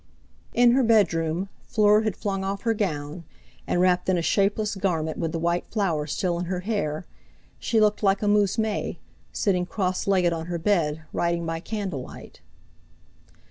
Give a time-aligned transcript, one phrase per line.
[0.55, 3.23] In her bedroom Fleur had flung off her gown,
[3.67, 7.05] and, wrapped in a shapeless garment, with the white flower still in her hair,
[7.59, 8.97] she looked like a mousme,
[9.31, 12.41] sitting cross legged on her bed, writing by candlelight.